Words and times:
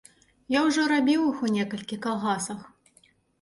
Я 0.53 0.61
ўжо 0.67 0.85
рабіў 0.91 1.25
іх 1.31 1.43
у 1.49 1.51
некалькіх 1.57 2.01
калгасах. 2.07 2.65